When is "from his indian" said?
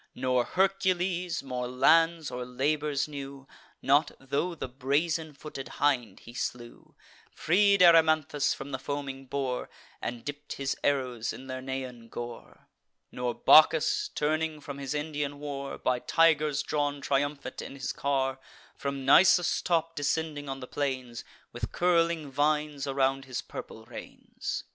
14.59-15.37